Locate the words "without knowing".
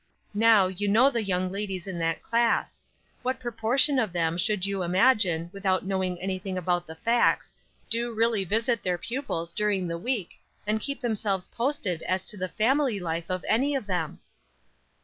5.53-6.19